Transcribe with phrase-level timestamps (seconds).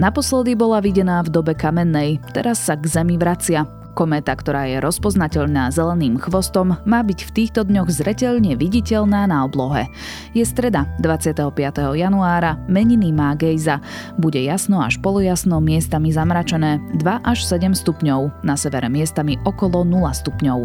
[0.00, 3.68] Naposledy bola videná v dobe kamennej, teraz sa k Zemi vracia.
[3.92, 9.92] Kométa, ktorá je rozpoznateľná zeleným chvostom, má byť v týchto dňoch zreteľne viditeľná na oblohe.
[10.32, 11.52] Je streda 25.
[12.00, 13.84] januára, meniny má Gejza.
[14.16, 20.00] Bude jasno až polojasno, miestami zamračené 2 až 7 stupňov, na severe miestami okolo 0
[20.16, 20.58] stupňov.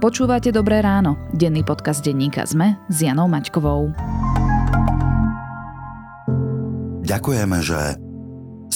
[0.00, 3.92] Počúvate Dobré ráno, denný podcast denníka ZME s Janou Maťkovou.
[7.04, 8.07] Ďakujeme, že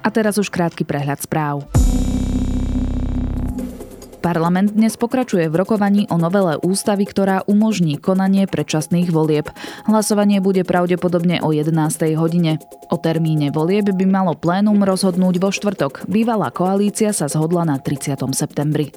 [0.00, 1.68] A teraz už krátky prehľad správ.
[4.20, 9.48] Parlament dnes pokračuje v rokovaní o novele ústavy, ktorá umožní konanie predčasných volieb.
[9.88, 11.72] Hlasovanie bude pravdepodobne o 11.
[12.20, 12.60] hodine.
[12.92, 16.04] O termíne volieb by malo plénum rozhodnúť vo štvrtok.
[16.04, 18.20] Bývalá koalícia sa zhodla na 30.
[18.36, 18.92] septembri.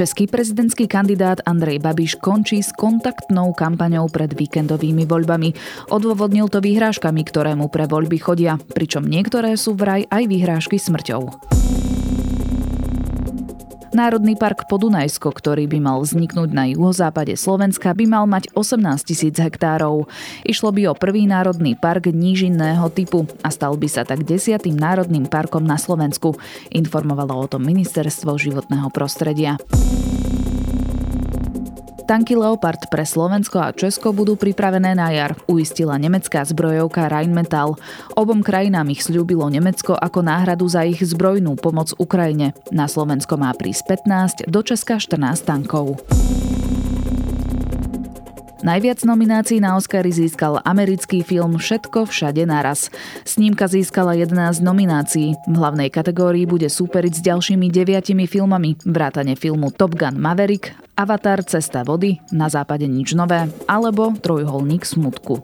[0.00, 5.52] Český prezidentský kandidát Andrej Babiš končí s kontaktnou kampaňou pred víkendovými voľbami.
[5.92, 11.28] Odôvodnil to výhrážkami, ktoré mu pre voľby chodia, pričom niektoré sú vraj aj výhrážky smrťou.
[13.90, 19.34] Národný park Podunajsko, ktorý by mal vzniknúť na juhozápade Slovenska, by mal mať 18 tisíc
[19.34, 20.06] hektárov.
[20.46, 25.26] Išlo by o prvý národný park nížinného typu a stal by sa tak desiatým národným
[25.26, 26.38] parkom na Slovensku,
[26.70, 29.58] informovalo o tom Ministerstvo životného prostredia.
[32.10, 37.78] Tanky Leopard pre Slovensko a Česko budú pripravené na jar, uistila nemecká zbrojovka Rheinmetall.
[38.18, 42.50] Obom krajinám ich slúbilo Nemecko ako náhradu za ich zbrojnú pomoc Ukrajine.
[42.74, 44.02] Na Slovensko má prísť
[44.42, 46.02] 15, do Česka 14 tankov.
[48.60, 52.92] Najviac nominácií na Oscary získal americký film Všetko všade naraz.
[53.24, 55.32] Snímka získala 11 nominácií.
[55.48, 61.40] V hlavnej kategórii bude súperiť s ďalšími deviatimi filmami, vrátane filmu Top Gun Maverick, Avatar
[61.48, 65.40] Cesta vody, Na západe nič nové, alebo Trojuholník smutku.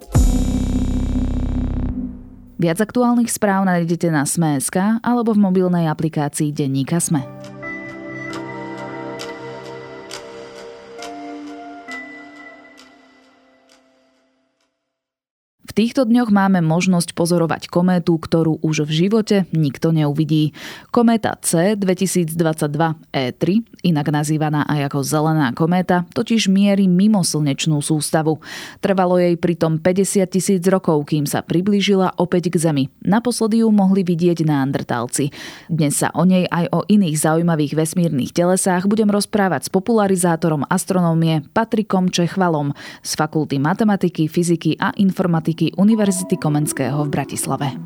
[2.56, 7.35] Viac aktuálnych správ nájdete na Sme.sk alebo v mobilnej aplikácii Denníka Sme.
[15.76, 20.56] Týchto dňoch máme možnosť pozorovať kométu, ktorú už v živote nikto neuvidí.
[20.88, 22.32] Kométa C 2022
[23.12, 28.40] E3, inak nazývaná aj ako zelená kométa, totiž mierí mimo slnečnú sústavu.
[28.80, 32.84] Trvalo jej pritom 50 tisíc rokov, kým sa priblížila opäť k Zemi.
[33.04, 35.28] Naposledy ju mohli vidieť neandertálci.
[35.68, 41.44] Dnes sa o nej aj o iných zaujímavých vesmírnych telesách budem rozprávať s popularizátorom astronómie
[41.52, 42.72] Patrikom Čechvalom
[43.04, 47.78] z Fakulty matematiky, fyziky a informatiky Univerzity Komenského v Bratislave.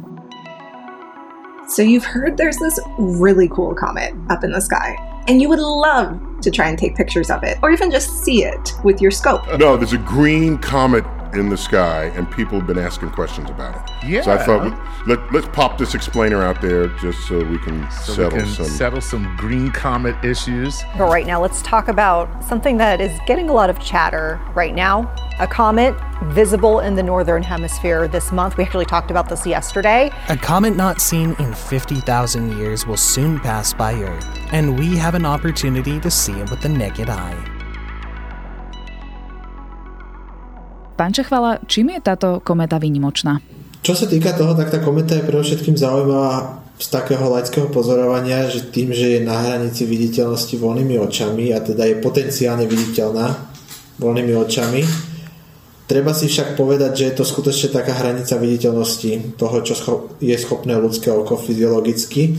[1.68, 4.96] So you've heard there's this really cool comet up in the sky,
[5.28, 8.44] and you would love to try and take pictures of it, or even just see
[8.44, 9.46] it with your scope.
[9.58, 11.04] No, there's a green comet
[11.34, 14.06] in the sky, and people have been asking questions about it.
[14.06, 14.22] Yeah.
[14.22, 18.14] So I thought let, let's pop this explainer out there just so we can so
[18.14, 20.82] settle we can some settle some green comet issues.
[20.96, 24.74] But right now, let's talk about something that is getting a lot of chatter right
[24.74, 25.12] now.
[25.38, 28.56] A comet visible in the northern hemisphere this month.
[28.58, 30.10] We actually talked about this yesterday.
[30.28, 35.14] A comet not seen in 50,000 years will soon pass by Earth, and we have
[35.14, 37.49] an opportunity to see it with the naked eye.
[41.00, 43.40] Pán Čechvala, čím je táto kometa výnimočná?
[43.80, 48.68] Čo sa týka toho, tak tá kometa je predovšetkým zaujímavá z takého laického pozorovania, že
[48.68, 53.32] tým, že je na hranici viditeľnosti voľnými očami a teda je potenciálne viditeľná
[53.96, 54.84] voľnými očami,
[55.88, 59.72] treba si však povedať, že je to skutočne taká hranica viditeľnosti toho, čo
[60.20, 62.36] je schopné ľudské oko fyziologicky.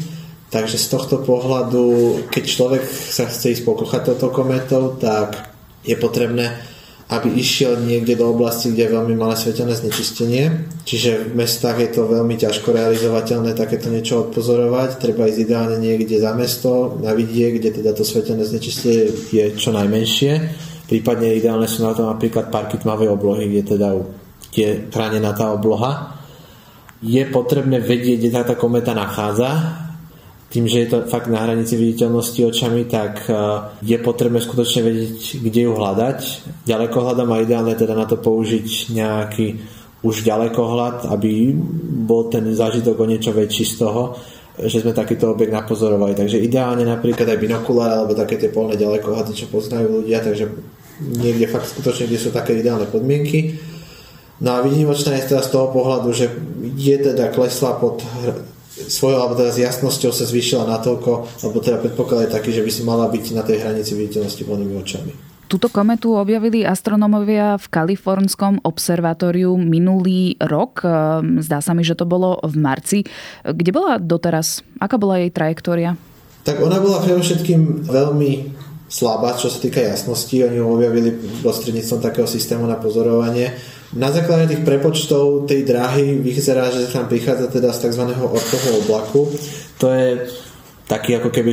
[0.53, 5.49] Takže z tohto pohľadu, keď človek sa chce ísť pokochať touto kometou, tak
[5.81, 6.69] je potrebné
[7.11, 10.71] aby išiel niekde do oblasti, kde je veľmi malé svetelné znečistenie.
[10.87, 14.95] Čiže v mestách je to veľmi ťažko realizovateľné takéto niečo odpozorovať.
[14.95, 19.75] Treba ísť ideálne niekde za mesto, na vidie, kde teda to svetelné znečistenie je čo
[19.75, 20.31] najmenšie.
[20.87, 23.89] Prípadne ideálne sú na to napríklad parky tmavej oblohy, kde teda
[24.55, 26.15] je chránená tá obloha.
[27.03, 29.51] Je potrebné vedieť, kde tá kometa nachádza,
[30.51, 33.33] tým, že je to fakt na hranici viditeľnosti očami, tak e,
[33.87, 36.19] je potrebné skutočne vedieť, kde ju hľadať.
[36.67, 39.47] Ďaleko hľadám a ideálne teda na to použiť nejaký
[40.03, 41.55] už ďalekohľad, aby
[42.03, 44.19] bol ten zážitok o niečo väčší z toho,
[44.59, 46.19] že sme takýto objekt napozorovali.
[46.19, 50.51] Takže ideálne napríklad aj binokulár alebo také tie polné ďalekohľady, čo poznajú ľudia, takže
[50.99, 53.55] niekde fakt skutočne, kde sú také ideálne podmienky.
[54.41, 56.27] No a výnimočná je teda z toho pohľadu, že
[56.75, 58.01] je teda klesla pod
[58.91, 62.71] svojou, alebo teda s jasnosťou sa zvýšila natoľko, alebo teda predpoklad je taký, že by
[62.71, 65.11] si mala byť na tej hranici viditeľnosti voľnými očami.
[65.51, 70.79] Túto kometu objavili astronomovia v kalifornskom observatóriu minulý rok.
[70.79, 73.03] Ehm, zdá sa mi, že to bolo v marci.
[73.43, 74.63] Kde bola doteraz?
[74.79, 75.99] Aká bola jej trajektória?
[76.47, 78.31] Tak ona bola všetkým veľmi
[78.87, 80.31] slabá, čo sa týka jasnosti.
[80.39, 83.51] Oni ju objavili prostredníctvom takého systému na pozorovanie.
[83.91, 88.07] Na základe tých prepočtov tej dráhy vyzerá, že tam prichádza teda z tzv.
[88.07, 89.27] ortového oblaku.
[89.83, 90.31] To je
[90.87, 91.51] taký ako keby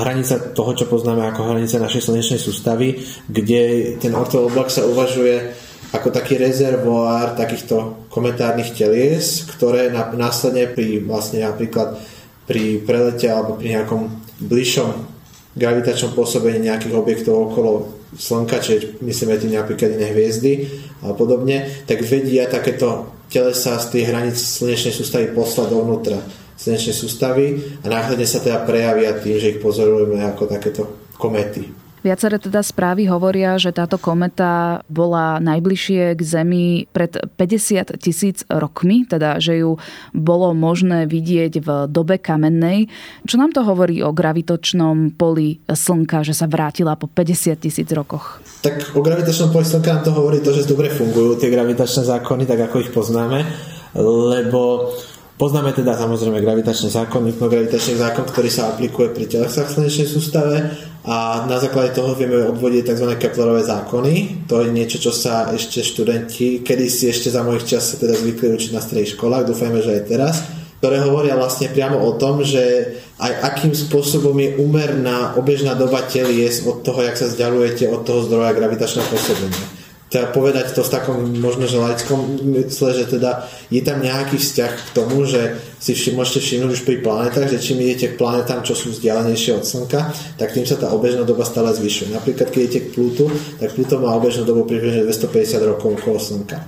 [0.00, 5.52] hranica toho, čo poznáme ako hranica našej slnečnej sústavy, kde ten ortov oblak sa uvažuje
[5.92, 12.00] ako taký rezervoár takýchto komentárnych telies, ktoré následne pri vlastne napríklad
[12.44, 14.08] pri prelete alebo pri nejakom
[14.40, 15.13] bližšom
[15.54, 17.70] gravitačnom pôsobení nejakých objektov okolo
[18.14, 20.70] Slnka, čiže myslíme tým napríklad iné hviezdy
[21.02, 26.18] a podobne, tak vedia takéto telesa z tých hraníc slnečnej sústavy poslať dovnútra
[26.54, 27.46] slnečnej sústavy
[27.82, 30.82] a následne sa teda prejavia tým, že ich pozorujeme ako takéto
[31.18, 31.83] komety.
[32.04, 39.08] Viaceré teda správy hovoria, že táto kometa bola najbližšie k Zemi pred 50 tisíc rokmi,
[39.08, 39.80] teda že ju
[40.12, 42.92] bolo možné vidieť v dobe kamennej.
[43.24, 48.44] Čo nám to hovorí o gravitačnom poli Slnka, že sa vrátila po 50 tisíc rokoch?
[48.60, 52.44] Tak o gravitačnom poli Slnka nám to hovorí to, že dobre fungujú tie gravitačné zákony,
[52.44, 53.48] tak ako ich poznáme,
[53.96, 54.92] lebo
[55.34, 60.70] Poznáme teda samozrejme gravitačný zákon, gravitačný zákon, ktorý sa aplikuje pri telesách slnečnej sústave
[61.04, 63.06] a na základe toho vieme odvodiť tzv.
[63.20, 64.48] Keplerové zákony.
[64.48, 68.56] To je niečo, čo sa ešte študenti, kedy si ešte za mojich čas teda zvykli
[68.56, 70.34] učiť na stredných školách, dúfajme, že aj teraz,
[70.80, 76.64] ktoré hovoria vlastne priamo o tom, že aj akým spôsobom je úmerná obežná doba telies
[76.64, 79.73] od toho, jak sa vzdialujete od toho zdroja gravitačného pôsobenia
[80.14, 84.70] teda povedať to v takom možno, že laickom mysle, že teda je tam nejaký vzťah
[84.70, 88.62] k tomu, že si všim, môžete všimnúť už pri planetách, že čím idete k planetám,
[88.62, 92.14] čo sú vzdialenejšie od Slnka, tak tým sa tá obežná doba stále zvyšuje.
[92.14, 93.26] Napríklad, keď idete k Plutu,
[93.58, 96.62] tak Pluto má obežnú dobu približne 250 rokov okolo Slnka.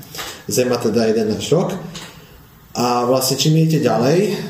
[0.50, 1.70] Zem má teda jeden náš rok.
[2.75, 4.43] A vlastne čím idete ďalej,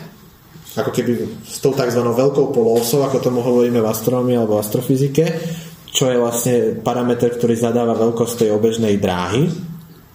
[0.73, 2.01] ako keby s tou tzv.
[2.01, 5.25] veľkou polosou, ako tomu hovoríme v astronomii alebo astrofyzike,
[5.91, 9.49] čo je vlastne parameter, ktorý zadáva veľkosť tej obežnej dráhy,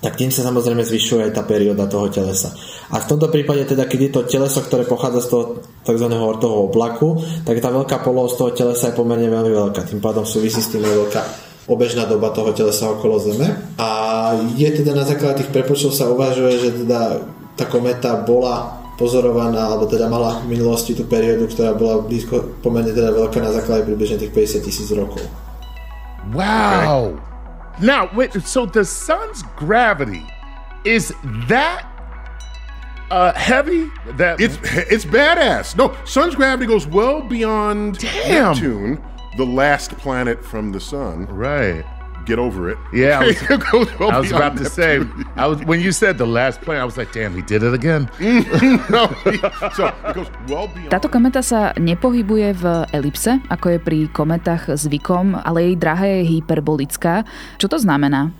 [0.01, 2.49] tak tým sa samozrejme zvyšuje aj tá perióda toho telesa.
[2.89, 5.43] A v tomto prípade teda, keď je to teleso, ktoré pochádza z toho
[5.85, 6.07] tzv.
[6.09, 9.85] ortového oblaku, tak tá veľká polosť toho telesa je pomerne veľmi veľká.
[9.85, 11.21] Tým pádom súvisí s tým veľká
[11.69, 13.77] obežná doba toho telesa okolo Zeme.
[13.77, 13.89] A
[14.57, 17.21] je teda na základe tých prepočtov sa uvažuje, že teda
[17.53, 22.89] tá kometa bola pozorovaná, alebo teda mala v minulosti tú periódu, ktorá bola blízko pomerne
[22.89, 25.21] teda veľká na základe približne tých 50 tisíc rokov.
[26.27, 27.05] Wow.
[27.07, 27.85] Okay.
[27.85, 30.25] Now, wait, so the sun's gravity
[30.83, 31.87] is that
[33.09, 33.89] uh, heavy?
[34.17, 35.75] That it's it's badass.
[35.75, 38.53] No, sun's gravity goes well beyond Damn.
[38.53, 39.03] Neptune,
[39.37, 41.25] the last planet from the sun.
[41.25, 41.85] Right
[42.25, 42.77] get over it.
[42.93, 43.37] Yeah, I was,
[43.99, 45.01] I was about to say.
[45.35, 47.73] I was when you said the last plane, I was like, damn, he did it
[47.73, 48.09] again.
[48.89, 49.09] no,
[49.73, 49.89] so
[50.47, 56.05] well Táto kometa sa nepohybuje v elipse, ako je pri kometách zvykom, ale jej dráha
[56.07, 57.23] je hyperbolická.
[57.57, 58.31] Čo to znamená?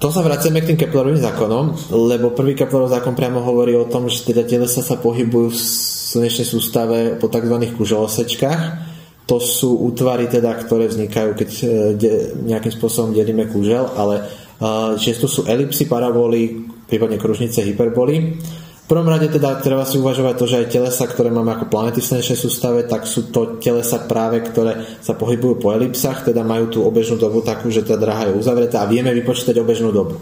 [0.00, 4.08] To sa vraciame k tým Keplerovým zákonom, lebo prvý Keplerov zákon priamo hovorí o tom,
[4.08, 7.60] že teda telesa sa pohybujú v slnečnej sústave po tzv.
[7.76, 8.89] kuželosečkách
[9.30, 12.10] to sú útvary, teda, ktoré vznikajú, keď e, de,
[12.50, 14.26] nejakým spôsobom delíme kúžel, ale
[14.58, 18.42] uh, to sú elipsy, paraboly, prípadne kružnice, hyperboly.
[18.82, 22.02] V prvom rade teda treba si uvažovať to, že aj telesa, ktoré máme ako planety
[22.02, 26.66] v slnečnej sústave, tak sú to telesa práve, ktoré sa pohybujú po elipsách, teda majú
[26.66, 30.18] tú obežnú dobu takú, že tá dráha je uzavretá a vieme vypočítať obežnú dobu.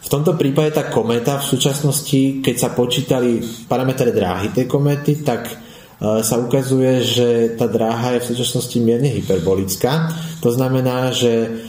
[0.00, 5.63] V tomto prípade tá kométa v súčasnosti, keď sa počítali parametre dráhy tej kométy, tak
[6.04, 10.12] sa ukazuje, že tá dráha je v súčasnosti mierne hyperbolická.
[10.44, 11.64] To znamená, že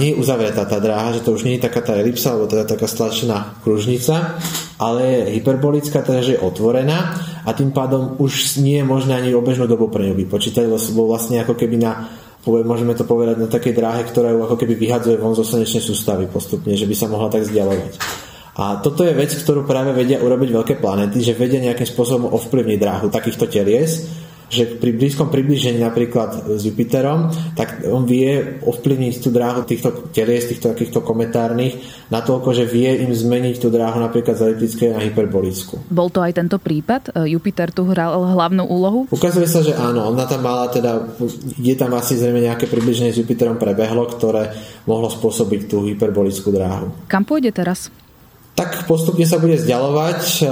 [0.00, 2.64] nie je uzavretá tá dráha, že to už nie je taká tá elipsa, alebo teda
[2.64, 4.40] taká stlačená kružnica,
[4.80, 9.36] ale je hyperbolická, teda že je otvorená a tým pádom už nie je možné ani
[9.36, 12.08] obežnú dobu pre ňu vypočítať, lebo vlastne ako keby na
[12.46, 16.30] môžeme to povedať na takej dráhe, ktorá ju ako keby vyhadzuje von zo slnečnej sústavy
[16.30, 17.98] postupne, že by sa mohla tak vzdialovať.
[18.56, 22.78] A toto je vec, ktorú práve vedia urobiť veľké planety, že vedia nejakým spôsobom ovplyvniť
[22.80, 24.08] dráhu takýchto telies
[24.46, 30.46] že pri blízkom približení napríklad s Jupiterom, tak on vie ovplyvniť tú dráhu týchto telies,
[30.46, 31.82] týchto takýchto kometárnych,
[32.14, 35.82] natoľko, že vie im zmeniť tú dráhu napríklad z eliptickej na hyperbolickú.
[35.90, 37.10] Bol to aj tento prípad?
[37.10, 39.10] E, Jupiter tu hral hlavnú úlohu?
[39.10, 40.14] Ukazuje sa, že áno.
[40.14, 41.18] Ona tam mala teda,
[41.58, 44.54] je tam asi zrejme nejaké približenie s Jupiterom prebehlo, ktoré
[44.86, 46.94] mohlo spôsobiť tú hyperbolickú dráhu.
[47.10, 47.90] Kam pôjde teraz?
[48.56, 50.20] Tak postupne sa bude vzdialovať.
[50.40, 50.48] E,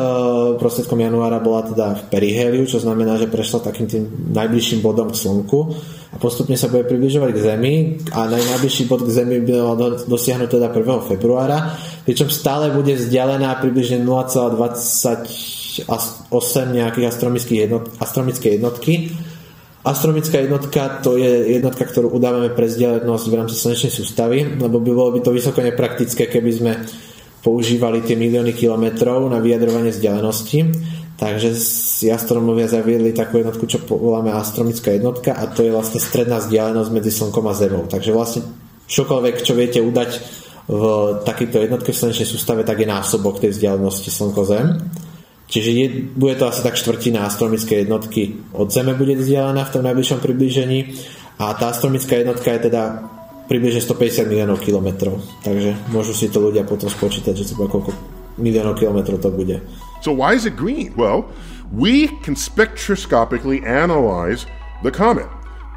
[0.60, 5.16] Prostredkom januára bola teda v periheliu, čo znamená, že prešla takým tým najbližším bodom k
[5.24, 5.72] Slnku
[6.12, 7.74] a postupne sa bude približovať k Zemi
[8.12, 11.10] a najbližší bod k Zemi by mal dosiahnuť teda 1.
[11.16, 15.88] februára, pričom stále bude vzdialená približne 0,28
[16.76, 19.16] nejakých astronomických jednot, astronomické jednotky.
[19.80, 24.92] Astronomická jednotka to je jednotka, ktorú udávame pre vzdialenosť v rámci slnečnej sústavy, lebo by
[24.92, 26.72] bolo by to vysoko nepraktické, keby sme
[27.44, 30.72] používali tie milióny kilometrov na vyjadrovanie vzdialenosti.
[31.14, 36.42] Takže si astronomovia zaviedli takú jednotku, čo voláme astronomická jednotka a to je vlastne stredná
[36.42, 37.86] vzdialenosť medzi Slnkom a Zemou.
[37.86, 38.42] Takže vlastne
[38.90, 40.10] čokoľvek, čo viete udať
[40.64, 40.82] v
[41.22, 44.80] takejto jednotke v slnečnej sústave, tak je násobok tej vzdialenosti Slnko-Zem.
[45.44, 45.86] Čiže je,
[46.16, 50.96] bude to asi tak štvrtina astronomickej jednotky od Zeme bude vzdialená v tom najbližšom približení
[51.36, 52.82] a tá astronomická jednotka je teda
[53.48, 55.20] približne 150 miliónov kilometrov.
[55.44, 57.92] Takže môžu si to ľudia potom spočítať, že to koľko
[58.40, 59.60] miliónov kilometrov to bude.
[60.00, 60.92] So why is it green?
[60.96, 61.28] Well,
[61.72, 64.46] we can spectroscopically analyze
[64.82, 65.28] the comet.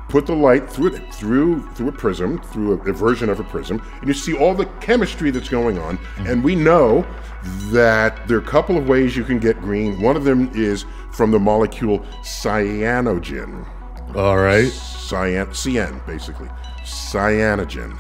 [0.08, 3.44] Put the light through it, through through a prism, through a, a version of a
[3.44, 5.98] prism, and you see all the chemistry that's going on.
[5.98, 6.28] Mm-hmm.
[6.28, 7.04] And we know
[7.76, 10.00] that there are a couple of ways you can get green.
[10.00, 13.68] One of them is from the molecule cyanogen.
[14.16, 14.72] All right.
[14.72, 16.50] Cyan, CN, basically.
[16.88, 17.92] Cyanogen.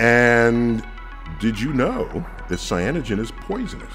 [0.00, 0.82] And
[1.40, 2.08] did you know
[2.48, 3.92] that cyanogen is poisonous?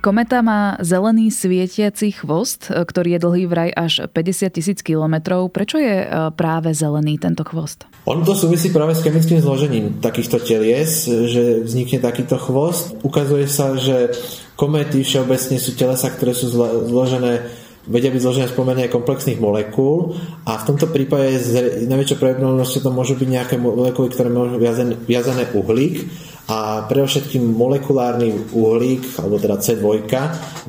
[0.00, 5.52] Kometa má zelený svietiaci chvost, ktorý je dlhý vraj až 50 tisíc kilometrov.
[5.52, 7.84] Prečo je e, práve zelený tento chvost?
[8.08, 12.96] On to súvisí práve s chemickým zložením takýchto telies, že vznikne takýto chvost.
[13.04, 14.16] Ukazuje sa, že
[14.56, 16.48] kométy všeobecne sú telesa, ktoré sú
[16.88, 17.59] zložené
[17.90, 20.14] vedia byť zložené z pomerne komplexných molekúl
[20.46, 21.50] a v tomto prípade z
[21.90, 26.06] najväčšou pravdepodobnosťou to môžu byť nejaké molekuly, ktoré môžu viazané, viazané uhlík
[26.50, 29.86] a predovšetkým molekulárny uhlík, alebo teda C2,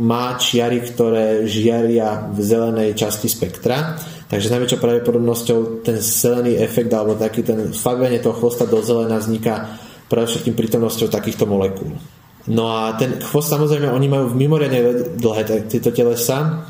[0.02, 3.98] má čiary, ktoré žiaria v zelenej časti spektra.
[4.30, 9.18] Takže s najväčšou pravdepodobnosťou ten zelený efekt alebo taký ten farbenie toho chvosta do zelena
[9.18, 11.98] vzniká predovšetkým prítomnosťou takýchto molekúl.
[12.50, 16.66] No a ten chvost samozrejme, oni majú mimoriadne dlhé tieto telesa,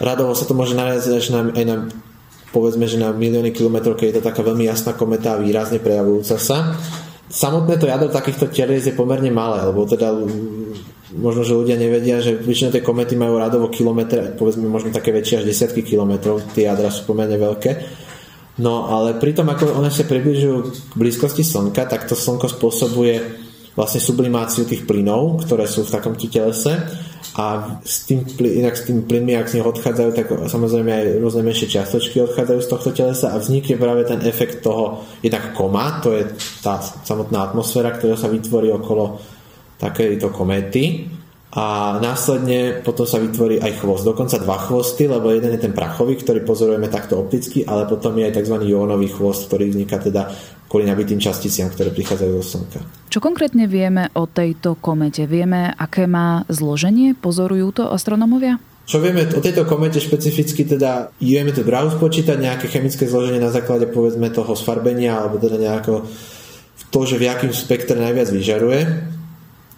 [0.00, 1.76] radovo sa to môže naviazať až na, aj na
[2.50, 6.74] povedzme, že na milióny kilometrov, keď je to taká veľmi jasná kometa výrazne prejavujúca sa.
[7.30, 10.10] Samotné to jadro takýchto telies je pomerne malé, lebo teda
[11.14, 15.42] možno, že ľudia nevedia, že väčšinou tie komety majú radovo kilometre, povedzme možno také väčšie
[15.42, 17.70] až desiatky kilometrov, tie jadra sú pomerne veľké.
[18.60, 20.56] No ale pritom, ako one sa približujú
[20.90, 26.26] k blízkosti Slnka, tak to Slnko spôsobuje vlastne sublimáciu tých plynov, ktoré sú v takomto
[26.26, 26.74] telese
[27.38, 31.46] a s tým, inak s tým plynmi, ak z nich odchádzajú, tak samozrejme aj rôzne
[31.46, 36.10] menšie čiastočky odchádzajú z tohto telesa a vznikne práve ten efekt toho, jednak koma, to
[36.10, 36.26] je
[36.58, 39.22] tá samotná atmosféra, ktorá sa vytvorí okolo
[39.78, 41.06] takejto kométy
[41.50, 44.06] a následne potom sa vytvorí aj chvost.
[44.06, 48.30] Dokonca dva chvosty, lebo jeden je ten prachový, ktorý pozorujeme takto opticky, ale potom je
[48.30, 48.70] aj tzv.
[48.70, 50.30] jónový chvost, ktorý vzniká teda
[50.70, 52.80] kvôli nabitým časticiam, ktoré prichádzajú do Slnka.
[53.10, 55.26] Čo konkrétne vieme o tejto komete?
[55.26, 57.18] Vieme, aké má zloženie?
[57.18, 58.62] Pozorujú to astronomovia?
[58.86, 63.50] Čo vieme o tejto komete špecificky, teda vieme to dráhu spočítať, nejaké chemické zloženie na
[63.50, 66.06] základe povedzme toho sfarbenia, alebo teda nejako
[66.94, 68.80] to, že v akým spektre najviac vyžaruje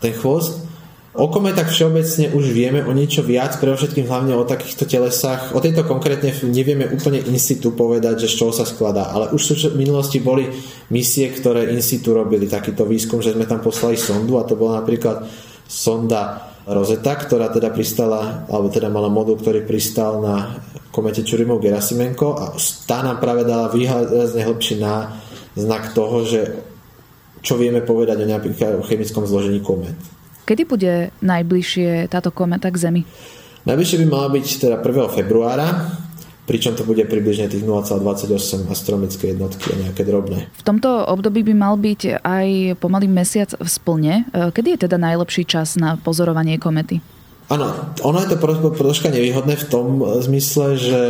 [0.00, 0.71] ten chvost.
[1.12, 5.52] O kometách všeobecne už vieme o niečo viac, pre všetkým hlavne o takýchto telesách.
[5.52, 9.76] O tejto konkrétne nevieme úplne in situ povedať, že z čoho sa skladá, ale už
[9.76, 10.48] v minulosti boli
[10.88, 14.80] misie, ktoré in situ robili takýto výskum, že sme tam poslali sondu a to bola
[14.80, 15.28] napríklad
[15.68, 22.40] sonda Rosetta, ktorá teda pristala, alebo teda mala modul, ktorý pristal na komete Čurimov Gerasimenko
[22.40, 22.56] a
[22.88, 24.80] tá nám práve dala výrazne hĺbší
[25.60, 26.40] znak toho, že
[27.44, 30.21] čo vieme povedať o nejakom chemickom zložení komet.
[30.42, 33.02] Kedy bude najbližšie táto kometa k Zemi?
[33.62, 35.16] Najbližšie by mala byť teda 1.
[35.22, 35.94] februára,
[36.50, 40.50] pričom to bude približne tých 0,28 astronomické jednotky a nejaké drobné.
[40.58, 42.48] V tomto období by mal byť aj
[42.82, 44.26] pomaly mesiac v splne.
[44.34, 46.98] E, kedy je teda najlepší čas na pozorovanie komety?
[47.46, 48.42] Áno, ono je to
[48.74, 51.00] troška nevýhodné v tom zmysle, že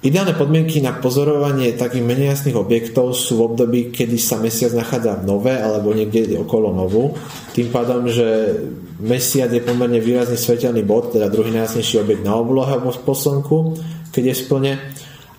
[0.00, 5.20] Ideálne podmienky na pozorovanie takých menej jasných objektov sú v období, kedy sa mesiac nachádza
[5.20, 7.12] v nove alebo niekde okolo novu.
[7.52, 8.56] Tým pádom, že
[8.96, 13.76] mesiac je pomerne výrazný svetelný bod, teda druhý najjasnejší objekt na oblohe po slnku,
[14.08, 14.72] keď je splne.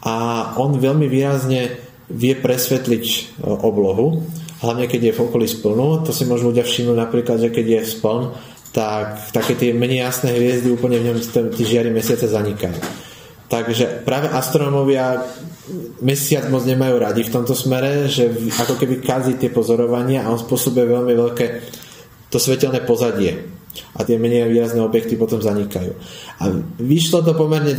[0.05, 0.13] A
[0.61, 1.81] on veľmi výrazne
[2.13, 3.21] vie presvetliť e,
[3.65, 4.21] oblohu,
[4.61, 6.05] hlavne keď je v okolí splnu.
[6.05, 8.29] To si môžu ľudia všimnúť napríklad, že keď je spln,
[8.77, 11.17] tak také tie menej jasné hviezdy úplne v ňom
[11.49, 13.00] tie žiary mesiaca zanikajú.
[13.51, 15.27] Takže práve astronómovia
[15.99, 20.39] mesiac moc nemajú radi v tomto smere, že ako keby kazí tie pozorovania a on
[20.39, 21.45] spôsobuje veľmi veľké
[22.31, 23.51] to svetelné pozadie
[23.99, 25.91] a tie menej výrazné objekty potom zanikajú.
[26.39, 26.47] A
[26.79, 27.75] vyšlo to pomerne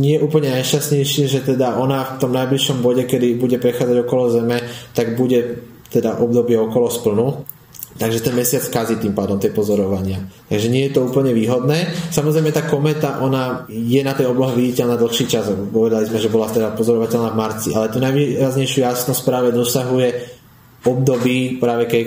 [0.00, 4.58] nie úplne najšťastnejšie, že teda ona v tom najbližšom bode, kedy bude prechádzať okolo Zeme,
[4.96, 7.59] tak bude teda obdobie okolo splnu
[7.98, 10.22] Takže ten mesiac kazí tým pádom tie pozorovania.
[10.48, 11.90] Takže nie je to úplne výhodné.
[12.14, 15.50] Samozrejme tá kometa, ona je na tej oblohe viditeľná dlhší čas.
[15.50, 20.40] Povedali sme, že bola teda pozorovateľná v marci, ale tú najvýraznejšiu jasnosť práve dosahuje
[20.80, 22.06] období práve keď,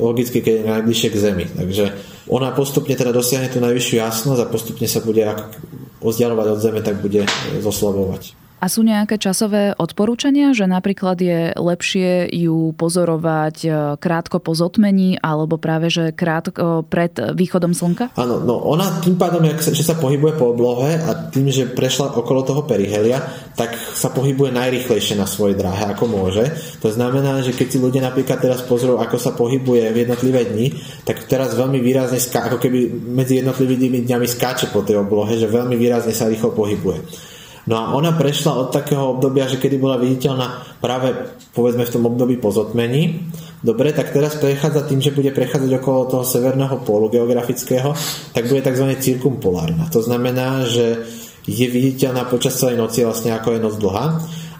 [0.00, 1.44] logicky, keď je najbližšie k Zemi.
[1.52, 1.84] Takže
[2.32, 6.80] ona postupne teda dosiahne tú najvyššiu jasnosť a postupne sa bude ako vzdialovať od Zeme,
[6.80, 7.28] tak bude
[7.60, 8.45] zoslabovať.
[8.56, 13.68] A sú nejaké časové odporúčania, že napríklad je lepšie ju pozorovať e,
[14.00, 18.16] krátko po zotmení alebo práve že krátko pred východom slnka?
[18.16, 22.48] Áno, no ona tým pádom, že sa pohybuje po oblohe a tým, že prešla okolo
[22.48, 23.20] toho perihelia,
[23.60, 26.48] tak sa pohybuje najrychlejšie na svojej dráhe, ako môže.
[26.80, 30.72] To znamená, že keď si ľudia napríklad teraz pozrú, ako sa pohybuje v jednotlivé dni,
[31.04, 35.76] tak teraz veľmi výrazne, ako keby medzi jednotlivými dňami skáče po tej oblohe, že veľmi
[35.76, 37.35] výrazne sa rýchlo pohybuje.
[37.66, 42.06] No a ona prešla od takého obdobia, že kedy bola viditeľná práve povedzme v tom
[42.06, 43.26] období po zotmení.
[43.58, 47.90] Dobre, tak teraz prechádza tým, že bude prechádzať okolo toho severného pólu geografického,
[48.30, 48.86] tak bude tzv.
[49.02, 49.90] cirkumpolárna.
[49.90, 51.02] To znamená, že
[51.46, 54.06] je viditeľná počas celej noci vlastne ako je noc dlhá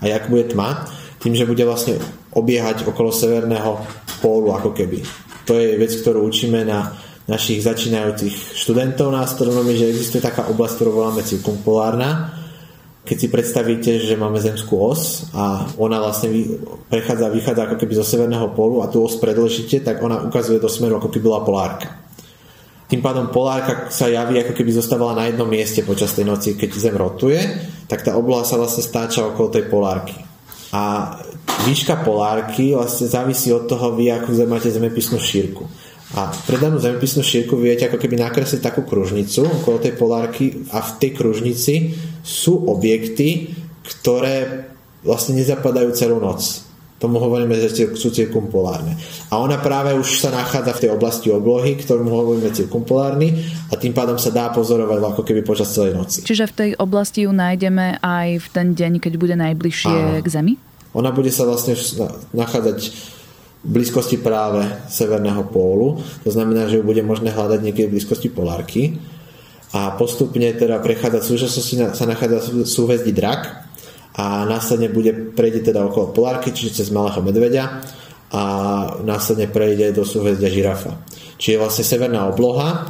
[0.03, 0.91] a jak bude tma,
[1.23, 1.99] tým, že bude vlastne
[2.35, 3.79] obiehať okolo severného
[4.19, 5.03] pólu ako keby.
[5.47, 6.91] To je vec, ktorú učíme na
[7.27, 12.46] našich začínajúcich študentov na astronomii, že existuje taká oblasť, ktorú voláme cirkumpolárna
[13.07, 16.35] keď si predstavíte, že máme zemskú os a ona vlastne
[16.91, 20.67] prechádza, vychádza ako keby zo severného polu a tú os predlžíte, tak ona ukazuje do
[20.67, 22.03] smeru, ako keby bola polárka.
[22.91, 26.59] Tým pádom polárka sa javí, ako keby zostávala na jednom mieste počas tej noci.
[26.59, 27.39] Keď Zem rotuje,
[27.87, 30.19] tak tá obloha sa vlastne stáča okolo tej polárky.
[30.71, 31.15] A
[31.67, 35.67] výška polárky vlastne závisí od toho, vy ako máte zemepisnú šírku.
[36.15, 40.79] A pre danú zemepisnú šírku viete ako keby nakresliť takú kružnicu okolo tej polárky a
[40.79, 41.75] v tej kružnici
[42.27, 43.55] sú objekty,
[43.87, 44.67] ktoré
[45.07, 46.67] vlastne nezapadajú celú noc.
[46.97, 48.97] Tomu hovoríme, že sú cirkumpolárne.
[49.29, 53.37] A ona práve už sa nachádza v tej oblasti oblohy, ktorú hovoríme cirkumpolárny
[53.69, 56.25] a tým pádom sa dá pozorovať ako keby počas celej noci.
[56.25, 60.25] Čiže v tej oblasti ju nájdeme aj v ten deň, keď bude najbližšie Áno.
[60.25, 60.55] k Zemi?
[60.97, 61.77] Ona bude sa vlastne
[62.33, 62.79] nachádzať
[63.61, 66.01] blízkosti práve severného pólu.
[66.25, 68.97] To znamená, že ju bude možné hľadať niekde v blízkosti polárky.
[69.77, 73.69] A postupne teda prechádza v súčasnosti sa nachádza súhvezdí drak
[74.17, 77.85] a následne bude, prejde teda okolo polárky, čiže cez malého medveďa
[78.33, 78.43] a
[79.05, 80.97] následne prejde do súhvezdia žirafa.
[81.37, 82.89] Čiže vlastne severná obloha,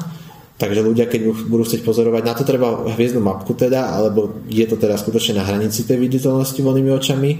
[0.62, 4.78] takže ľudia, keď budú chcieť pozorovať, na to treba hviezdnu mapku teda, alebo je to
[4.78, 7.30] teda skutočne na hranici tej viditeľnosti voľnými očami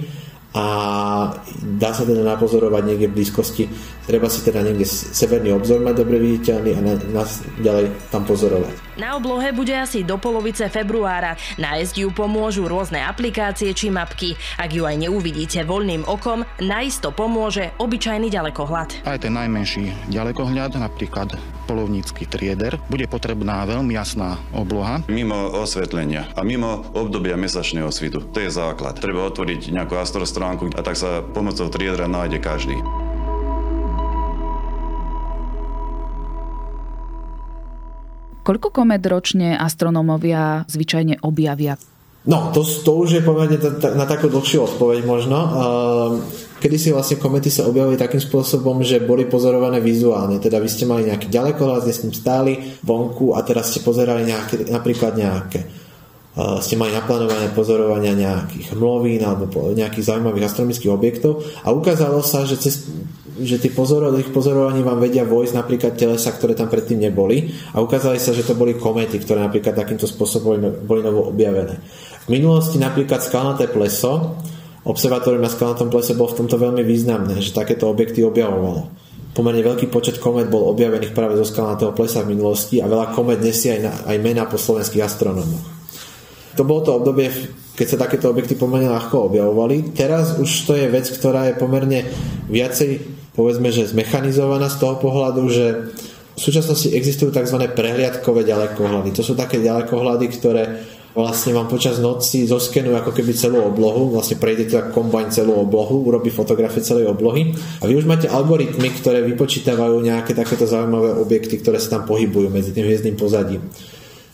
[0.59, 0.65] a
[1.79, 3.63] dá sa teda napozorovať niekde v blízkosti.
[4.03, 6.81] Treba si teda niekde severný obzor mať dobre viditeľný a
[7.15, 8.86] nás ďalej tam pozorovať.
[8.97, 11.37] Na oblohe bude asi do polovice februára.
[11.61, 14.33] Nájsť ju pomôžu rôzne aplikácie či mapky.
[14.57, 19.05] Ak ju aj neuvidíte voľným okom, najisto pomôže obyčajný ďalekohľad.
[19.05, 21.37] Aj ten najmenší ďalekohľad, napríklad
[21.69, 25.05] polovnícky trieder, bude potrebná veľmi jasná obloha.
[25.05, 28.25] Mimo osvetlenia a mimo obdobia mesačného svitu.
[28.33, 28.97] To je základ.
[28.97, 33.06] Treba otvoriť nejakú astrostránku a tak sa pomocou triedra nájde každý.
[38.47, 41.75] Koľko komet ročne astronómovia zvyčajne objavia?
[42.27, 43.59] No, to, to už je pomerne
[43.91, 45.35] na takú dlhšiu odpoveď možno.
[46.63, 50.39] Kedy si vlastne komety sa objavili takým spôsobom, že boli pozorované vizuálne.
[50.39, 52.53] Teda vy ste mali nejaký ďalekohľad, ste s ním stáli
[52.87, 55.67] vonku a teraz ste pozerali nejaké, napríklad nejaké
[56.37, 62.61] ste mali naplánované pozorovania nejakých mlovín alebo nejakých zaujímavých astronomických objektov a ukázalo sa, že
[62.61, 62.85] cez,
[63.41, 68.21] že tie ich pozorovaní vám vedia vojsť napríklad telesa, ktoré tam predtým neboli a ukázali
[68.21, 71.81] sa, že to boli komety, ktoré napríklad takýmto spôsobom boli novo objavené.
[72.25, 74.37] V minulosti napríklad skalnaté pleso,
[74.85, 78.93] observatórium na skalnatom plese bolo v tomto veľmi významné, že takéto objekty objavovalo.
[79.33, 83.41] Pomerne veľký počet komet bol objavených práve zo skalnatého plesa v minulosti a veľa komet
[83.41, 85.76] nesie aj, na, aj mená po slovenských astronómoch.
[86.57, 87.29] To bolo to obdobie,
[87.77, 89.93] keď sa takéto objekty pomerne ľahko objavovali.
[89.93, 92.09] Teraz už to je vec, ktorá je pomerne
[92.49, 93.05] viacej,
[93.37, 95.65] povedzme, že zmechanizovaná z toho pohľadu, že
[96.37, 97.57] v súčasnosti existujú tzv.
[97.77, 99.13] prehliadkové ďalekohľady.
[99.13, 100.63] To sú také ďalekohľady, ktoré
[101.17, 106.05] vlastne vám počas noci zoskenujú ako keby celú oblohu, vlastne prejdete ako kombajn celú oblohu,
[106.05, 111.57] urobí fotografie celej oblohy a vy už máte algoritmy, ktoré vypočítavajú nejaké takéto zaujímavé objekty,
[111.57, 113.65] ktoré sa tam pohybujú medzi tým hviezdnym pozadím.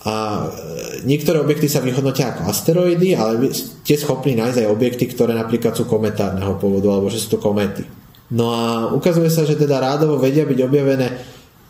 [0.03, 5.31] A e, niektoré objekty sa vyhodnotia ako asteroidy, ale ste schopní nájsť aj objekty, ktoré
[5.31, 7.87] napríklad sú kometárneho pôvodu, alebo že sú to komety.
[8.33, 11.07] No a ukazuje sa, že teda rádovo vedia byť objavené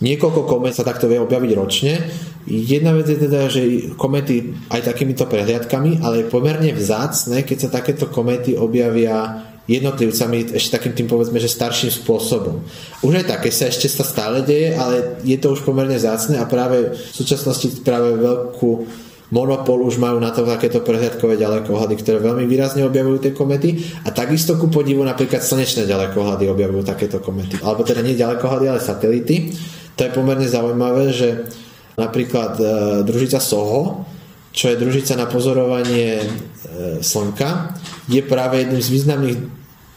[0.03, 1.95] Niekoľko komet sa takto vie objaviť ročne.
[2.43, 3.61] Jedna vec je teda, že
[3.95, 10.75] komety aj takýmito prehliadkami, ale je pomerne vzácne, keď sa takéto komety objavia jednotlivcami ešte
[10.75, 12.67] takým tým povedzme, že starším spôsobom.
[12.99, 16.45] Už aj také sa ešte sa stále deje, ale je to už pomerne zácne a
[16.49, 18.69] práve v súčasnosti práve veľkú
[19.33, 24.13] monopol už majú na to takéto prehliadkové ďalekohľady, ktoré veľmi výrazne objavujú tie komety a
[24.13, 27.57] takisto ku podivu napríklad slnečné ďalekohľady objavujú takéto komety.
[27.65, 29.55] Alebo teda nie ďalekohľady, ale satelity
[29.97, 31.49] to je pomerne zaujímavé, že
[31.97, 32.65] napríklad e,
[33.05, 34.05] družica SOHO,
[34.53, 36.27] čo je družica na pozorovanie e,
[37.01, 37.73] Slnka,
[38.05, 39.39] je práve jedným z významných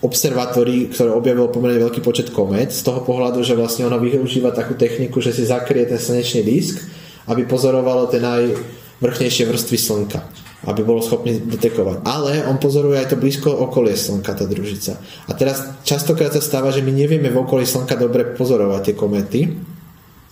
[0.01, 4.73] observatórií, ktoré objavilo pomerne veľký počet komét, z toho pohľadu, že vlastne ono využíva takú
[4.73, 6.81] techniku, že si zakrie ten slnečný disk,
[7.29, 10.21] aby pozorovalo tie najvrchnejšie vrstvy Slnka
[10.67, 12.03] aby bolo schopný detekovať.
[12.03, 14.99] Ale on pozoruje aj to blízko okolie Slnka, tá družica.
[15.31, 19.41] A teraz častokrát sa stáva, že my nevieme v okolí Slnka dobre pozorovať tie komety,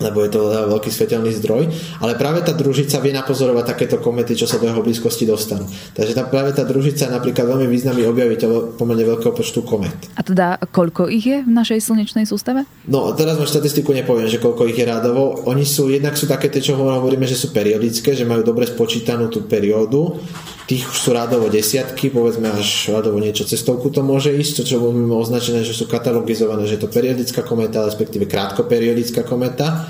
[0.02, 0.40] lebo je to
[0.74, 1.70] veľký svetelný zdroj,
[2.02, 5.70] ale práve tá družica vie napozorovať takéto komety, čo sa do jeho blízkosti dostanú.
[5.94, 9.94] Takže tá, práve tá družica je napríklad veľmi významný objaviteľ pomerne veľkého počtu komet.
[10.18, 12.66] A teda koľko ich je v našej slnečnej sústave?
[12.90, 15.46] No, teraz vám štatistiku nepoviem, že koľko ich je rádovo.
[15.46, 19.30] Oni sú, jednak sú také tie, čo hovoríme, že sú periodické, že majú dobre spočítanú
[19.30, 20.18] tú periódu
[20.64, 24.80] tých už sú rádovo desiatky, povedzme až rádovo niečo cestovku to môže ísť, to čo
[24.80, 29.84] budeme označené, že sú katalogizované, že je to periodická kometa, respektíve krátkoperiodická kometa,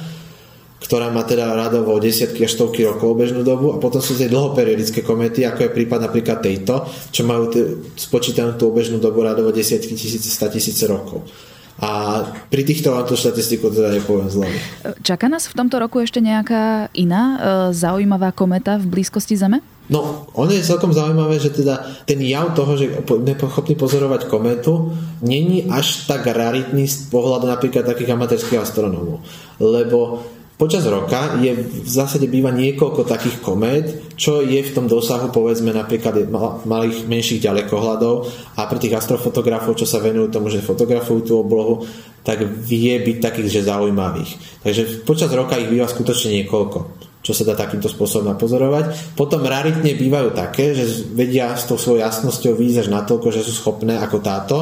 [0.85, 5.01] ktorá má teda rádovo desiatky až stovky rokov bežnú dobu a potom sú tie dlhoperiodické
[5.01, 9.97] komety, ako je prípad napríklad tejto, čo majú t- spočítanú tú obežnú dobu rádovo desiatky
[9.97, 11.25] tisíce, sta tisíce rokov.
[11.75, 14.47] A pri týchto vám tú štatistiku teda nepoviem zle.
[15.03, 17.37] Čaká nás v tomto roku ešte nejaká iná e,
[17.75, 19.59] zaujímavá kometa v blízkosti Zeme?
[19.91, 22.95] No, ono je celkom zaujímavé, že teda ten jav toho, že
[23.37, 29.21] schopný pozorovať kometu, není až tak raritný z pohľadu napríklad takých amatérských astronómov.
[29.59, 30.25] Lebo
[30.65, 35.77] počas roka je v zásade býva niekoľko takých komét, čo je v tom dosahu povedzme
[35.77, 36.33] napríklad
[36.65, 38.15] malých menších ďalekohľadov
[38.57, 41.85] a pre tých astrofotografov, čo sa venujú tomu, že fotografujú tú oblohu,
[42.25, 44.65] tak vie byť takých, že zaujímavých.
[44.65, 49.17] Takže počas roka ich býva skutočne niekoľko čo sa dá takýmto spôsobom napozorovať.
[49.17, 53.57] Potom raritne bývajú také, že vedia s tou svojou jasnosťou výjsť až natoľko, že sú
[53.57, 54.61] schopné ako táto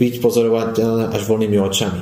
[0.00, 2.00] byť pozorovateľné až voľnými očami.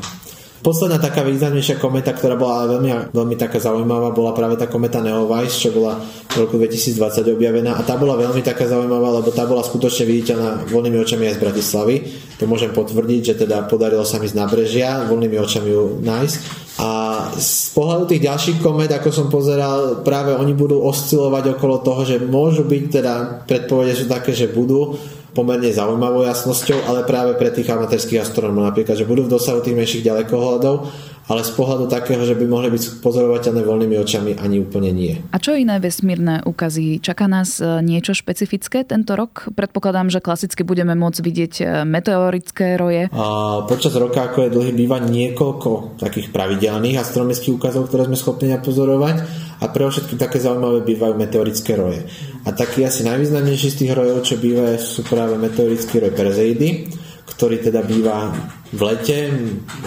[0.58, 5.54] Posledná taká významnejšia kometa, ktorá bola veľmi, veľmi taká zaujímavá, bola práve tá kometa Neowise,
[5.54, 6.98] čo bola v roku 2020
[7.38, 11.38] objavená a tá bola veľmi taká zaujímavá, lebo tá bola skutočne viditeľná voľnými očami aj
[11.38, 11.96] z Bratislavy.
[12.42, 16.36] To môžem potvrdiť, že teda podarilo sa mi z nábrežia voľnými očami ju nájsť.
[16.78, 16.90] A
[17.34, 22.22] z pohľadu tých ďalších komet, ako som pozeral, práve oni budú oscilovať okolo toho, že
[22.22, 23.14] môžu byť, teda
[23.50, 24.94] predpovede sú také, že budú
[25.38, 29.78] pomerne zaujímavou jasnosťou, ale práve pre tých amatérských astronómov napríklad, že budú v dosahu tých
[29.78, 30.90] menších ďalekohľadov,
[31.28, 35.14] ale z pohľadu takého, že by mohli byť pozorovateľné voľnými očami, ani úplne nie.
[35.30, 37.04] A čo iné vesmírne ukazy?
[37.04, 39.46] Čaká nás e, niečo špecifické tento rok?
[39.52, 43.12] Predpokladám, že klasicky budeme môcť vidieť e, meteorické roje.
[43.12, 43.24] A
[43.68, 49.47] počas roka, ako je dlhý, býva niekoľko takých pravidelných astronomických ukazov, ktoré sme schopní pozorovať
[49.58, 52.06] a pre všetky také zaujímavé bývajú meteorické roje.
[52.46, 56.88] A taký asi najvýznamnejší z tých rojov, čo býva, sú práve meteorický roj Perseidy,
[57.26, 58.34] ktorý teda býva
[58.72, 59.30] v lete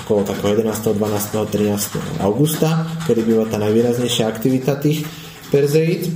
[0.05, 2.23] okolo takého 11., 12., 13.
[2.23, 5.03] augusta, kedy býva tá najvýraznejšia aktivita tých
[5.51, 6.07] Perzeid.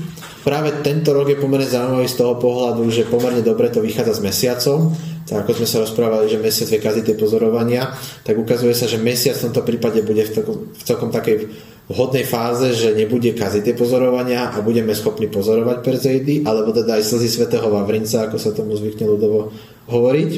[0.45, 4.21] Práve tento rok je pomerne zaujímavý z toho pohľadu, že pomerne dobre to vychádza s
[4.21, 4.93] mesiacom.
[5.25, 7.89] Tak ako sme sa rozprávali, že mesiac vie kaziť tie pozorovania,
[8.21, 11.49] tak ukazuje sa, že mesiac v tomto prípade bude v, takom, v celkom takej
[11.85, 17.03] vhodnej fáze, že nebude kaziť tie pozorovania a budeme schopní pozorovať Perzeidy, alebo teda aj
[17.05, 19.53] slzy svätého Vavrinca, ako sa tomu zvykne ľudovo
[19.89, 20.31] hovoriť.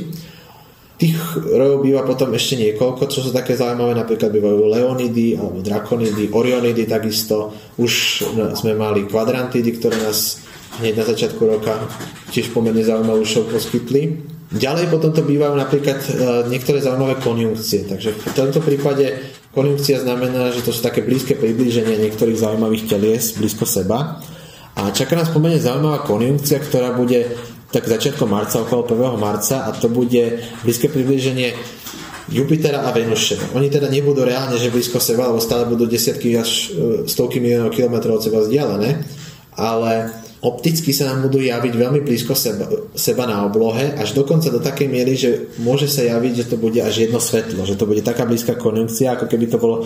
[0.98, 6.34] Tých rojov býva potom ešte niekoľko, čo sú také zaujímavé, napríklad bývajú Leonidy alebo Drakonidy,
[6.34, 7.54] Orionidy takisto.
[7.78, 8.26] Už
[8.58, 10.42] sme mali kvadrantidy, ktoré nás
[10.82, 11.78] hneď na začiatku roka
[12.34, 14.26] tiež pomerne zaujímavú show poskytli.
[14.48, 16.10] Ďalej potom to bývajú napríklad e,
[16.48, 17.84] niektoré zaujímavé konjunkcie.
[17.84, 23.34] Takže v tomto prípade konjunkcia znamená, že to sú také blízke priblíženie niektorých zaujímavých telies
[23.42, 24.22] blízko seba.
[24.78, 27.34] A čaká nás pomerne zaujímavá konjunkcia, ktorá bude
[27.74, 29.18] tak začiatkom marca, okolo 1.
[29.18, 31.58] marca a to bude blízke približenie
[32.30, 33.58] Jupitera a Venuše.
[33.58, 37.74] Oni teda nebudú reálne, že blízko seba, lebo stále budú desiatky až e, stovky miliónov
[37.74, 39.02] kilometrov od seba vzdialené,
[39.58, 40.12] ale
[40.48, 44.88] opticky sa nám budú javiť veľmi blízko seba, seba na oblohe, až dokonca do takej
[44.88, 48.24] miery, že môže sa javiť, že to bude až jedno svetlo, že to bude taká
[48.24, 49.84] blízka konjunkcia, ako keby to bolo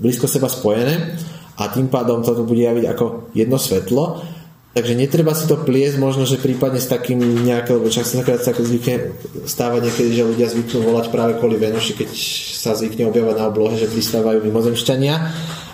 [0.00, 1.20] blízko seba spojené
[1.60, 4.24] a tým pádom to bude javiť ako jedno svetlo.
[4.70, 8.54] Takže netreba si to pliesť, možno, že prípadne s takým nejakým, lebo čas sa sa
[8.54, 12.08] zvykne stávať niekedy, že ľudia zvyknú volať práve kvôli Venuši, keď
[12.54, 15.14] sa zvykne objavovať na oblohe, že pristávajú mimozemšťania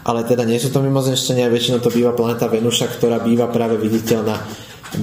[0.06, 4.38] ale teda nie sú to mimozemšťania, väčšinou to býva planeta Venuša, ktorá býva práve viditeľná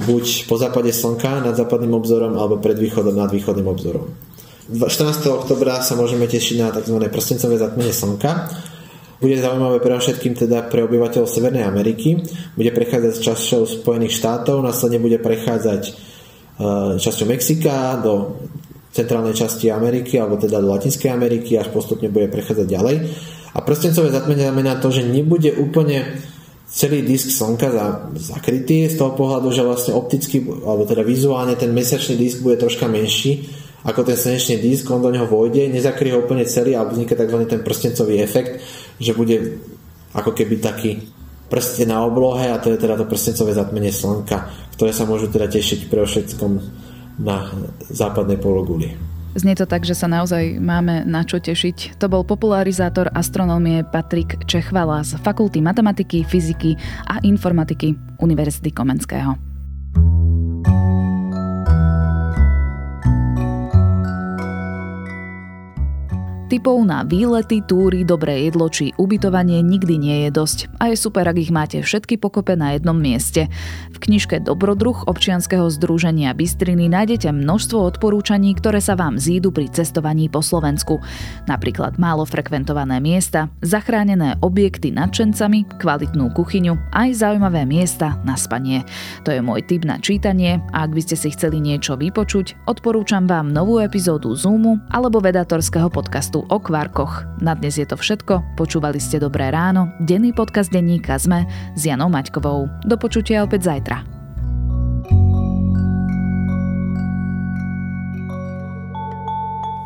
[0.08, 4.08] buď po západe Slnka nad západným obzorom alebo pred východom nad východným obzorom.
[4.64, 4.88] 14.
[5.28, 6.96] oktobra sa môžeme tešiť na tzv.
[7.12, 8.48] prstencové zatmenie Slnka.
[9.20, 12.24] Bude zaujímavé pre všetkým teda pre obyvateľov Severnej Ameriky.
[12.56, 15.92] Bude prechádzať časťou Spojených štátov, následne bude prechádzať e,
[16.96, 18.40] časťou Mexika do
[18.88, 22.96] centrálnej časti Ameriky alebo teda do Latinskej Ameriky až postupne bude prechádzať ďalej.
[23.54, 26.18] A prstencové zatmenie znamená to, že nebude úplne
[26.66, 27.86] celý disk Slnka za,
[28.18, 32.90] zakrytý z toho pohľadu, že vlastne opticky, alebo teda vizuálne ten mesačný disk bude troška
[32.90, 33.46] menší
[33.84, 37.44] ako ten slnečný disk, on do neho vojde, nezakryje ho úplne celý a vzniká tzv.
[37.44, 38.64] ten prstencový efekt,
[38.96, 39.60] že bude
[40.16, 41.04] ako keby taký
[41.52, 45.52] prste na oblohe a to je teda to prstencové zatmenie Slnka, ktoré sa môžu teda
[45.52, 46.52] tešiť pre všetkom
[47.20, 47.52] na
[47.92, 49.13] západnej pologuli.
[49.34, 51.98] Znie to tak, že sa naozaj máme na čo tešiť.
[51.98, 56.78] To bol popularizátor astronómie Patrik Čechvala z Fakulty matematiky, fyziky
[57.10, 59.53] a informatiky Univerzity Komenského.
[66.54, 71.26] Typov na výlety, túry, dobré jedlo či ubytovanie nikdy nie je dosť a je super,
[71.26, 73.50] ak ich máte všetky pokope na jednom mieste.
[73.90, 80.30] V knižke Dobrodruh občianskeho združenia Bystriny nájdete množstvo odporúčaní, ktoré sa vám zídu pri cestovaní
[80.30, 81.02] po Slovensku.
[81.50, 88.86] Napríklad málo frekventované miesta, zachránené objekty nadšencami, kvalitnú kuchyňu, aj zaujímavé miesta na spanie.
[89.26, 93.26] To je môj tip na čítanie a ak by ste si chceli niečo vypočuť, odporúčam
[93.26, 97.28] vám novú epizódu Zoomu alebo vedatorského podcastu o kvarkoch.
[97.44, 98.56] Na dnes je to všetko.
[98.58, 102.68] Počúvali ste Dobré ráno, denný podcast denníka ZME s Janou Maťkovou.
[102.88, 104.23] Do počutia opäť zajtra.